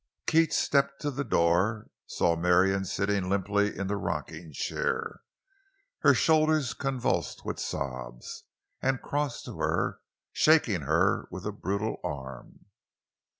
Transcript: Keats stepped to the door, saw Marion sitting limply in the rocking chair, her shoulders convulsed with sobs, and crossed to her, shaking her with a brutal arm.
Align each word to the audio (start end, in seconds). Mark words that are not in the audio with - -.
Keats 0.25 0.57
stepped 0.57 0.99
to 1.01 1.11
the 1.11 1.23
door, 1.23 1.91
saw 2.07 2.35
Marion 2.35 2.85
sitting 2.85 3.29
limply 3.29 3.77
in 3.77 3.85
the 3.85 3.95
rocking 3.97 4.51
chair, 4.51 5.21
her 5.99 6.15
shoulders 6.15 6.73
convulsed 6.73 7.45
with 7.45 7.59
sobs, 7.59 8.45
and 8.81 9.03
crossed 9.03 9.45
to 9.45 9.59
her, 9.59 9.99
shaking 10.33 10.81
her 10.81 11.27
with 11.29 11.45
a 11.45 11.51
brutal 11.51 11.97
arm. 12.03 12.65